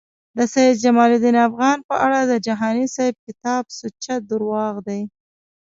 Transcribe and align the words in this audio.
د 0.37 0.39
سید 0.53 0.73
جمالدین 0.85 1.35
افغان 1.47 1.77
په 1.89 1.95
اړه 2.05 2.19
د 2.23 2.33
جهانی 2.47 2.85
صیب 2.95 3.15
کتاب 3.25 3.63
سوچه 3.79 4.15
درواغ 4.29 4.75
دی 4.87 5.01